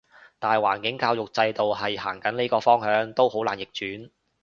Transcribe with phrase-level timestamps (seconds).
[0.39, 4.09] 大環境教育制度係行緊呢個方向，都好難逆轉